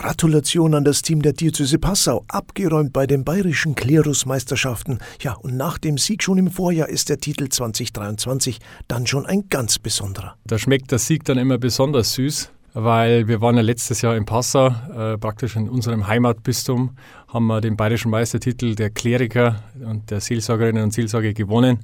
Gratulation 0.00 0.74
an 0.74 0.82
das 0.82 1.02
Team 1.02 1.20
der 1.20 1.34
Diözese 1.34 1.78
Passau, 1.78 2.24
abgeräumt 2.28 2.90
bei 2.94 3.06
den 3.06 3.22
bayerischen 3.22 3.74
Klerusmeisterschaften. 3.74 4.98
Ja, 5.20 5.34
und 5.34 5.58
nach 5.58 5.76
dem 5.76 5.98
Sieg 5.98 6.22
schon 6.22 6.38
im 6.38 6.50
Vorjahr 6.50 6.88
ist 6.88 7.10
der 7.10 7.18
Titel 7.18 7.50
2023 7.50 8.60
dann 8.88 9.06
schon 9.06 9.26
ein 9.26 9.50
ganz 9.50 9.78
besonderer. 9.78 10.36
Da 10.46 10.58
schmeckt 10.58 10.90
der 10.90 10.98
Sieg 10.98 11.24
dann 11.24 11.36
immer 11.36 11.58
besonders 11.58 12.14
süß, 12.14 12.50
weil 12.72 13.28
wir 13.28 13.42
waren 13.42 13.56
ja 13.56 13.60
letztes 13.60 14.00
Jahr 14.00 14.16
in 14.16 14.24
Passau, 14.24 14.68
äh, 14.68 15.18
praktisch 15.18 15.54
in 15.56 15.68
unserem 15.68 16.06
Heimatbistum, 16.06 16.96
haben 17.28 17.46
wir 17.48 17.60
den 17.60 17.76
bayerischen 17.76 18.10
Meistertitel 18.10 18.74
der 18.74 18.88
Kleriker 18.88 19.62
und 19.84 20.10
der 20.10 20.22
Seelsorgerinnen 20.22 20.82
und 20.82 20.94
Seelsorger 20.94 21.34
gewonnen. 21.34 21.80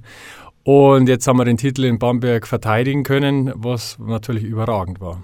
Und 0.65 1.11
jetzt 1.11 1.29
haben 1.29 1.39
wir 1.39 1.45
den 1.45 1.59
Titel 1.59 1.85
in 1.85 1.99
Bamberg 1.99 2.47
verteidigen 2.47 3.03
können, 3.03 3.53
was 3.55 3.99
natürlich 3.99 4.45
überragend 4.45 5.03
war. 5.03 5.23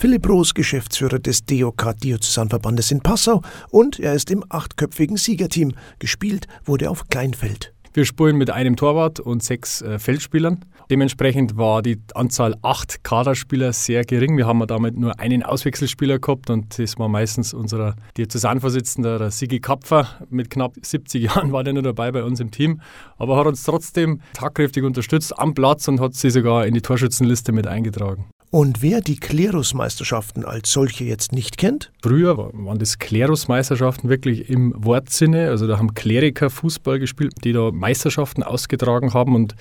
Philipp 0.00 0.30
Roos, 0.30 0.54
Geschäftsführer 0.54 1.18
des 1.18 1.44
DOK 1.44 1.94
Diözesanverbandes 2.02 2.90
in 2.90 3.02
Passau 3.02 3.42
und 3.68 4.00
er 4.00 4.14
ist 4.14 4.30
im 4.30 4.42
achtköpfigen 4.48 5.18
Siegerteam. 5.18 5.74
Gespielt 5.98 6.46
wurde 6.64 6.88
auf 6.88 7.10
Kleinfeld. 7.10 7.74
Wir 7.92 8.06
spielen 8.06 8.36
mit 8.36 8.48
einem 8.48 8.76
Torwart 8.76 9.20
und 9.20 9.42
sechs 9.42 9.82
äh, 9.82 9.98
Feldspielern. 9.98 10.64
Dementsprechend 10.90 11.58
war 11.58 11.82
die 11.82 11.98
Anzahl 12.14 12.56
acht 12.62 13.04
Kaderspieler 13.04 13.74
sehr 13.74 14.06
gering. 14.06 14.38
Wir 14.38 14.46
haben 14.46 14.66
damit 14.66 14.96
nur 14.96 15.20
einen 15.20 15.42
Auswechselspieler 15.42 16.18
gehabt 16.18 16.48
und 16.48 16.78
das 16.78 16.98
war 16.98 17.10
meistens 17.10 17.52
unser 17.52 17.94
Diözesanvorsitzender, 18.16 19.18
der 19.18 19.30
Sigi 19.30 19.60
Kapfer. 19.60 20.08
Mit 20.30 20.48
knapp 20.48 20.76
70 20.80 21.22
Jahren 21.24 21.52
war 21.52 21.62
der 21.62 21.74
nur 21.74 21.82
dabei 21.82 22.10
bei 22.10 22.24
uns 22.24 22.40
im 22.40 22.50
Team, 22.50 22.80
aber 23.18 23.36
hat 23.36 23.46
uns 23.46 23.64
trotzdem 23.64 24.22
tagkräftig 24.32 24.82
unterstützt 24.82 25.38
am 25.38 25.52
Platz 25.52 25.88
und 25.88 26.00
hat 26.00 26.14
sie 26.14 26.30
sogar 26.30 26.64
in 26.64 26.72
die 26.72 26.80
Torschützenliste 26.80 27.52
mit 27.52 27.66
eingetragen. 27.66 28.30
Und 28.52 28.82
wer 28.82 29.00
die 29.00 29.16
Klerusmeisterschaften 29.16 30.44
als 30.44 30.72
solche 30.72 31.04
jetzt 31.04 31.30
nicht 31.30 31.56
kennt? 31.56 31.92
Früher 32.02 32.36
waren 32.36 32.80
das 32.80 32.98
Klerusmeisterschaften 32.98 34.10
wirklich 34.10 34.50
im 34.50 34.74
Wortsinne. 34.76 35.50
Also 35.50 35.68
da 35.68 35.78
haben 35.78 35.94
Kleriker 35.94 36.50
Fußball 36.50 36.98
gespielt, 36.98 37.32
die 37.44 37.52
da 37.52 37.70
Meisterschaften 37.70 38.42
ausgetragen 38.42 39.14
haben 39.14 39.36
und 39.36 39.54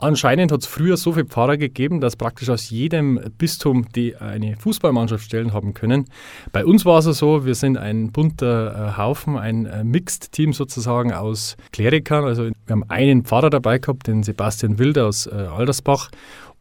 Anscheinend 0.00 0.52
hat 0.52 0.60
es 0.60 0.66
früher 0.68 0.96
so 0.96 1.12
viele 1.12 1.26
Pfarrer 1.26 1.56
gegeben, 1.56 2.00
dass 2.00 2.14
praktisch 2.14 2.48
aus 2.50 2.70
jedem 2.70 3.18
Bistum 3.36 3.86
die 3.96 4.14
eine 4.14 4.56
Fußballmannschaft 4.56 5.24
stellen 5.24 5.52
haben 5.52 5.74
können. 5.74 6.04
Bei 6.52 6.64
uns 6.64 6.84
war 6.84 7.00
es 7.00 7.18
so, 7.18 7.44
wir 7.44 7.56
sind 7.56 7.76
ein 7.76 8.12
bunter 8.12 8.92
äh, 8.94 8.96
Haufen, 8.96 9.36
ein 9.36 9.66
äh, 9.66 9.82
Mixed-Team 9.82 10.52
sozusagen 10.52 11.12
aus 11.12 11.56
Klerikern. 11.72 12.24
Also 12.24 12.44
wir 12.44 12.52
haben 12.68 12.84
einen 12.88 13.24
Pfarrer 13.24 13.50
dabei 13.50 13.80
gehabt, 13.80 14.06
den 14.06 14.22
Sebastian 14.22 14.78
Wilder 14.78 15.06
aus 15.08 15.26
äh, 15.26 15.30
Aldersbach 15.30 16.10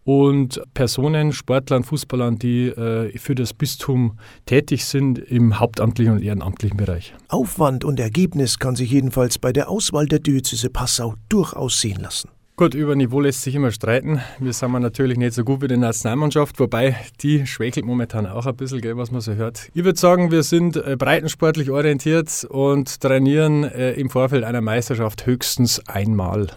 und 0.07 0.61
Personen, 0.73 1.33
Sportlern, 1.33 1.83
Fußballern, 1.83 2.39
die 2.39 2.69
äh, 2.69 3.17
für 3.17 3.35
das 3.35 3.53
Bistum 3.53 4.17
tätig 4.45 4.85
sind 4.85 5.19
im 5.19 5.59
hauptamtlichen 5.59 6.13
und 6.13 6.23
ehrenamtlichen 6.23 6.77
Bereich. 6.77 7.13
Aufwand 7.27 7.83
und 7.83 7.99
Ergebnis 7.99 8.57
kann 8.57 8.77
sich 8.77 8.89
jedenfalls 8.89 9.37
bei 9.37 9.51
der 9.51 9.69
Auswahl 9.69 10.05
der 10.05 10.19
Diözese 10.19 10.69
Passau 10.69 11.15
durchaus 11.27 11.81
sehen 11.81 11.99
lassen. 11.99 12.29
Gut, 12.55 12.73
über 12.73 12.95
Niveau 12.95 13.19
lässt 13.19 13.41
sich 13.41 13.53
immer 13.53 13.69
streiten. 13.69 14.21
Wir 14.39 14.53
sind 14.53 14.71
natürlich 14.71 15.17
nicht 15.17 15.33
so 15.33 15.43
gut 15.43 15.61
wie 15.61 15.67
die 15.67 15.75
Nationalmannschaft, 15.75 16.57
wobei 16.61 16.95
die 17.21 17.45
schwächelt 17.45 17.85
momentan 17.85 18.27
auch 18.27 18.45
ein 18.45 18.55
bisschen, 18.55 18.79
gell, 18.79 18.95
was 18.95 19.11
man 19.11 19.19
so 19.19 19.33
hört. 19.33 19.69
Ich 19.73 19.83
würde 19.83 19.99
sagen, 19.99 20.31
wir 20.31 20.43
sind 20.43 20.77
äh, 20.77 20.95
breitensportlich 20.97 21.69
orientiert 21.69 22.47
und 22.49 23.01
trainieren 23.01 23.65
äh, 23.65 23.91
im 23.91 24.09
Vorfeld 24.09 24.45
einer 24.45 24.61
Meisterschaft 24.61 25.25
höchstens 25.25 25.81
einmal 25.85 26.47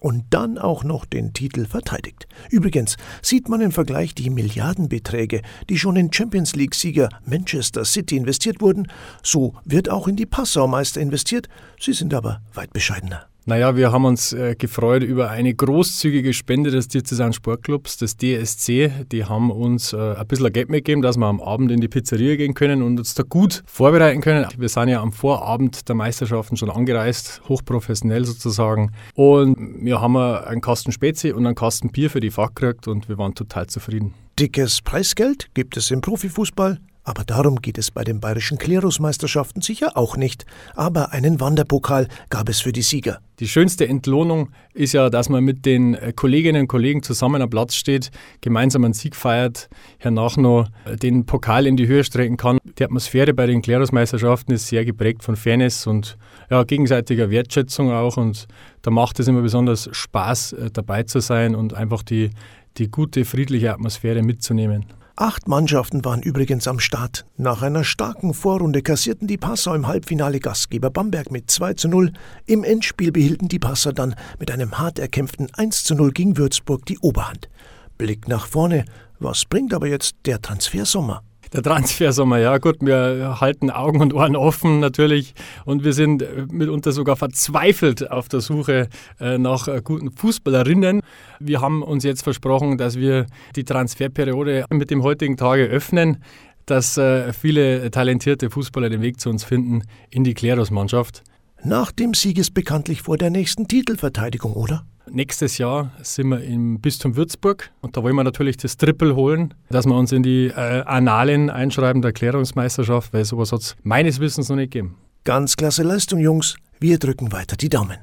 und 0.00 0.24
dann 0.30 0.58
auch 0.58 0.84
noch 0.84 1.04
den 1.04 1.32
Titel 1.32 1.66
verteidigt. 1.66 2.26
Übrigens 2.50 2.96
sieht 3.22 3.48
man 3.48 3.60
im 3.60 3.72
Vergleich 3.72 4.14
die 4.14 4.30
Milliardenbeträge, 4.30 5.42
die 5.68 5.78
schon 5.78 5.96
in 5.96 6.12
Champions 6.12 6.54
League-Sieger 6.56 7.08
Manchester 7.24 7.84
City 7.84 8.16
investiert 8.16 8.60
wurden, 8.60 8.88
so 9.22 9.54
wird 9.64 9.88
auch 9.88 10.08
in 10.08 10.16
die 10.16 10.26
Passaumeister 10.26 11.00
investiert, 11.00 11.48
sie 11.80 11.92
sind 11.92 12.14
aber 12.14 12.40
weit 12.54 12.72
bescheidener. 12.72 13.26
Naja, 13.48 13.76
wir 13.76 13.92
haben 13.92 14.04
uns 14.04 14.32
äh, 14.32 14.56
gefreut 14.58 15.04
über 15.04 15.30
eine 15.30 15.54
großzügige 15.54 16.32
Spende 16.32 16.72
des 16.72 16.88
Diözesan 16.88 17.32
Sportclubs, 17.32 17.96
des 17.96 18.16
DSC. 18.16 18.90
Die 19.12 19.24
haben 19.24 19.52
uns 19.52 19.92
äh, 19.92 20.16
ein 20.16 20.26
bisschen 20.26 20.52
Geld 20.52 20.68
mitgegeben, 20.68 21.00
dass 21.00 21.16
wir 21.16 21.26
am 21.26 21.40
Abend 21.40 21.70
in 21.70 21.80
die 21.80 21.86
Pizzeria 21.86 22.34
gehen 22.34 22.54
können 22.54 22.82
und 22.82 22.98
uns 22.98 23.14
da 23.14 23.22
gut 23.22 23.62
vorbereiten 23.64 24.20
können. 24.20 24.48
Wir 24.58 24.68
sind 24.68 24.88
ja 24.88 25.00
am 25.00 25.12
Vorabend 25.12 25.88
der 25.88 25.94
Meisterschaften 25.94 26.56
schon 26.56 26.70
angereist, 26.70 27.40
hochprofessionell 27.48 28.24
sozusagen. 28.24 28.90
Und 29.14 29.56
wir 29.84 30.00
haben 30.00 30.16
einen 30.16 30.60
Kasten 30.60 30.90
Spezi 30.90 31.30
und 31.30 31.46
einen 31.46 31.54
Kasten 31.54 31.90
Bier 31.92 32.10
für 32.10 32.18
die 32.18 32.32
Fahrt 32.32 32.56
gekriegt 32.56 32.88
und 32.88 33.08
wir 33.08 33.16
waren 33.16 33.36
total 33.36 33.68
zufrieden. 33.68 34.12
Dickes 34.40 34.82
Preisgeld 34.82 35.54
gibt 35.54 35.76
es 35.76 35.92
im 35.92 36.00
Profifußball 36.00 36.80
aber 37.06 37.22
darum 37.22 37.62
geht 37.62 37.78
es 37.78 37.92
bei 37.92 38.02
den 38.02 38.18
bayerischen 38.18 38.58
Klerusmeisterschaften 38.58 39.62
sicher 39.62 39.96
auch 39.96 40.16
nicht. 40.16 40.44
Aber 40.74 41.12
einen 41.12 41.38
Wanderpokal 41.38 42.08
gab 42.30 42.48
es 42.48 42.60
für 42.60 42.72
die 42.72 42.82
Sieger. 42.82 43.20
Die 43.38 43.46
schönste 43.46 43.86
Entlohnung 43.86 44.50
ist 44.74 44.92
ja, 44.92 45.08
dass 45.08 45.28
man 45.28 45.44
mit 45.44 45.64
den 45.66 45.94
äh, 45.94 46.12
Kolleginnen 46.12 46.62
und 46.62 46.68
Kollegen 46.68 47.04
zusammen 47.04 47.40
am 47.42 47.48
Platz 47.48 47.76
steht, 47.76 48.10
gemeinsam 48.40 48.82
einen 48.82 48.92
Sieg 48.92 49.14
feiert, 49.14 49.68
hernach 49.98 50.36
noch 50.36 50.66
äh, 50.84 50.96
den 50.96 51.26
Pokal 51.26 51.68
in 51.68 51.76
die 51.76 51.86
Höhe 51.86 52.02
strecken 52.02 52.36
kann. 52.36 52.58
Die 52.76 52.84
Atmosphäre 52.84 53.34
bei 53.34 53.46
den 53.46 53.62
Klerusmeisterschaften 53.62 54.52
ist 54.52 54.66
sehr 54.66 54.84
geprägt 54.84 55.22
von 55.22 55.36
Fairness 55.36 55.86
und 55.86 56.18
ja, 56.50 56.64
gegenseitiger 56.64 57.30
Wertschätzung 57.30 57.92
auch. 57.92 58.16
Und 58.16 58.48
da 58.82 58.90
macht 58.90 59.20
es 59.20 59.28
immer 59.28 59.42
besonders 59.42 59.88
Spaß, 59.92 60.54
äh, 60.54 60.70
dabei 60.72 61.04
zu 61.04 61.20
sein 61.20 61.54
und 61.54 61.72
einfach 61.72 62.02
die, 62.02 62.30
die 62.78 62.90
gute, 62.90 63.24
friedliche 63.24 63.72
Atmosphäre 63.72 64.22
mitzunehmen. 64.22 64.86
Acht 65.18 65.48
Mannschaften 65.48 66.04
waren 66.04 66.20
übrigens 66.20 66.68
am 66.68 66.78
Start. 66.78 67.24
Nach 67.38 67.62
einer 67.62 67.84
starken 67.84 68.34
Vorrunde 68.34 68.82
kassierten 68.82 69.26
die 69.26 69.38
Passau 69.38 69.72
im 69.72 69.86
Halbfinale 69.86 70.40
Gastgeber 70.40 70.90
Bamberg 70.90 71.30
mit 71.30 71.50
2 71.50 71.72
zu 71.72 71.88
0. 71.88 72.12
Im 72.44 72.64
Endspiel 72.64 73.12
behielten 73.12 73.48
die 73.48 73.58
Passau 73.58 73.92
dann 73.92 74.14
mit 74.38 74.50
einem 74.50 74.78
hart 74.78 74.98
erkämpften 74.98 75.48
1 75.54 75.84
zu 75.84 75.94
0 75.94 76.12
gegen 76.12 76.36
Würzburg 76.36 76.84
die 76.84 76.98
Oberhand. 76.98 77.48
Blick 77.96 78.28
nach 78.28 78.46
vorne. 78.46 78.84
Was 79.18 79.46
bringt 79.46 79.72
aber 79.72 79.86
jetzt 79.86 80.16
der 80.26 80.42
Transfersommer? 80.42 81.22
Der 81.56 81.62
Transfersommer, 81.62 82.36
ja 82.36 82.58
gut, 82.58 82.82
wir 82.82 83.40
halten 83.40 83.70
Augen 83.70 84.02
und 84.02 84.12
Ohren 84.12 84.36
offen 84.36 84.78
natürlich 84.78 85.32
und 85.64 85.84
wir 85.84 85.94
sind 85.94 86.22
mitunter 86.52 86.92
sogar 86.92 87.16
verzweifelt 87.16 88.10
auf 88.10 88.28
der 88.28 88.42
Suche 88.42 88.90
äh, 89.18 89.38
nach 89.38 89.66
äh, 89.66 89.80
guten 89.82 90.10
Fußballerinnen. 90.10 91.00
Wir 91.40 91.62
haben 91.62 91.82
uns 91.82 92.04
jetzt 92.04 92.24
versprochen, 92.24 92.76
dass 92.76 92.98
wir 92.98 93.24
die 93.56 93.64
Transferperiode 93.64 94.66
mit 94.68 94.90
dem 94.90 95.02
heutigen 95.02 95.38
Tage 95.38 95.64
öffnen, 95.64 96.22
dass 96.66 96.98
äh, 96.98 97.32
viele 97.32 97.90
talentierte 97.90 98.50
Fußballer 98.50 98.90
den 98.90 99.00
Weg 99.00 99.18
zu 99.18 99.30
uns 99.30 99.42
finden 99.42 99.84
in 100.10 100.24
die 100.24 100.34
Klerus-Mannschaft. 100.34 101.22
Nach 101.64 101.90
dem 101.90 102.12
Sieg 102.12 102.36
ist 102.36 102.52
bekanntlich 102.52 103.00
vor 103.00 103.16
der 103.16 103.30
nächsten 103.30 103.66
Titelverteidigung, 103.66 104.52
oder? 104.52 104.84
Nächstes 105.16 105.56
Jahr 105.56 105.92
sind 106.02 106.28
wir 106.28 106.42
im 106.42 106.78
Bistum 106.78 107.16
Würzburg 107.16 107.70
und 107.80 107.96
da 107.96 108.02
wollen 108.02 108.14
wir 108.16 108.22
natürlich 108.22 108.58
das 108.58 108.76
Triple 108.76 109.16
holen, 109.16 109.54
dass 109.70 109.86
wir 109.86 109.96
uns 109.96 110.12
in 110.12 110.22
die 110.22 110.48
äh, 110.48 110.82
Annalen 110.82 111.48
einschreiben 111.48 112.02
der 112.02 112.10
Erklärungsmeisterschaft, 112.10 113.14
weil 113.14 113.24
sowas 113.24 113.50
hat 113.50 113.62
es 113.62 113.76
meines 113.82 114.20
Wissens 114.20 114.50
noch 114.50 114.56
nicht 114.56 114.74
gegeben. 114.74 114.96
Ganz 115.24 115.56
klasse 115.56 115.84
Leistung, 115.84 116.18
Jungs. 116.18 116.56
Wir 116.80 116.98
drücken 116.98 117.32
weiter 117.32 117.56
die 117.56 117.70
Daumen. 117.70 117.96